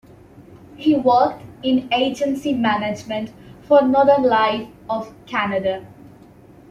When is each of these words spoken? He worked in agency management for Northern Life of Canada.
He 0.77 0.95
worked 0.95 1.43
in 1.61 1.87
agency 1.93 2.53
management 2.55 3.29
for 3.61 3.83
Northern 3.83 4.23
Life 4.23 4.67
of 4.89 5.13
Canada. 5.27 5.85